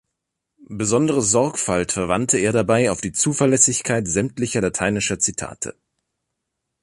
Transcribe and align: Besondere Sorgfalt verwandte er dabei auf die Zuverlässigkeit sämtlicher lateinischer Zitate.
Besondere 0.71 1.21
Sorgfalt 1.21 1.91
verwandte 1.91 2.39
er 2.39 2.51
dabei 2.51 2.89
auf 2.89 3.01
die 3.01 3.11
Zuverlässigkeit 3.11 4.07
sämtlicher 4.07 4.59
lateinischer 4.59 5.19
Zitate. 5.19 5.75